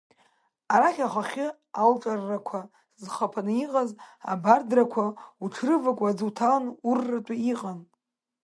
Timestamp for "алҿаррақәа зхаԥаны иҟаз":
1.81-3.89